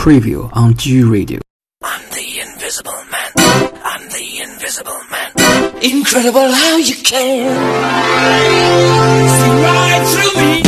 [0.00, 1.40] Preview on G Radio.
[1.82, 3.30] I'm the invisible man.
[3.84, 5.28] I'm the invisible man.
[5.82, 7.52] Incredible how you can
[9.28, 10.62] see right through me.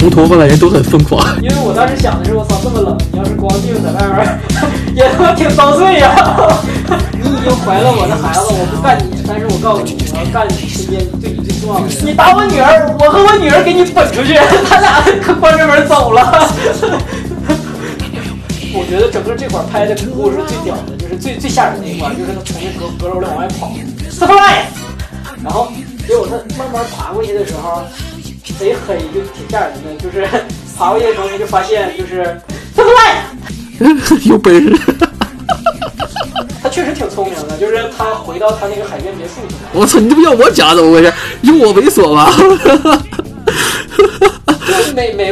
[0.00, 1.24] 红头发的人都很疯狂。
[1.42, 4.38] 因为我当时想的是，我操，这么冷，你要是光腚在外面，
[4.94, 6.12] 也他妈挺遭罪呀。
[7.12, 12.04] 你已经怀了我的孩子，我不干你，但是我告诉你，我要干你身边对你最重要的人。
[12.04, 14.34] 你打我女儿，我和我女儿给你滚出去，
[14.68, 16.48] 他俩可关着门走了。
[18.72, 23.72] 我觉得整个这块儿拍的恐怖是最屌的，就是最最吓人的一块儿，就是他从那阁阁楼里往外跑
[24.10, 24.70] ，surprise，
[25.42, 25.72] 然后
[26.06, 27.82] 结果他慢慢爬过去的时候，
[28.58, 30.26] 贼黑，就挺吓人的，就是
[30.78, 32.40] 爬过去的时候他就发现就是
[32.76, 34.28] surprise。
[34.28, 34.78] 有本事！
[36.62, 39.70] 他确实挺聪明的，就是他回到他那个海边别墅去了。
[39.72, 41.12] 我操，你这不要我讲怎么回事？
[41.42, 42.30] 用我猥琐吗？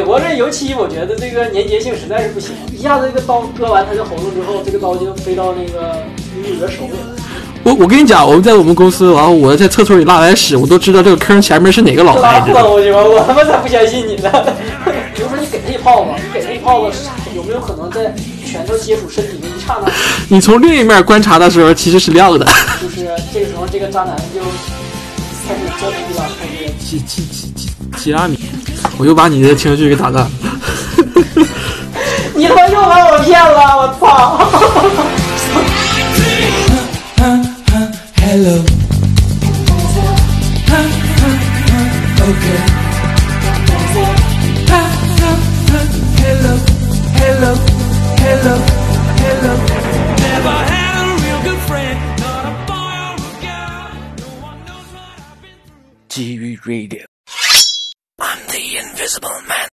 [0.08, 6.02] 就美美国这油漆，我觉得这个粘结性实在是不行，一下子这个刀割完他的喉咙之后，这个刀就飞到那个
[6.34, 7.14] 女主的手里了。
[7.62, 12.54] 我我跟你讲，我们在我们公司，然后我在厕所里拉完屎，我都知道这个坑前面是哪个老拉孩子。
[12.54, 14.30] 倒去吧，我他妈才不相信你呢。
[15.14, 18.14] 比如说你给他一炮子，你给他一炮子，有没有可能在
[18.46, 19.92] 拳头接触身体那一刹那，
[20.34, 22.46] 你从另一面观察的时候，其实是亮的。
[22.80, 23.04] 就是
[23.34, 24.40] 这个时候这个渣男就
[25.46, 28.38] 开始交替了，开始吉吉吉吉吉拉米，
[28.98, 30.30] 我又把你的情绪给打断了。
[32.34, 34.38] 你他妈又把我骗了，我操
[38.20, 38.64] ！Hello.
[42.28, 42.60] Okay.
[46.20, 46.52] Hello,
[47.16, 47.52] hello,
[48.20, 48.54] hello,
[49.16, 49.52] hello.
[50.18, 53.88] Never had a real good friend, not a boy or a girl.
[54.18, 56.08] No one knows what I've been through.
[56.08, 57.06] 基于 Radio。
[58.78, 59.67] Invisible Man.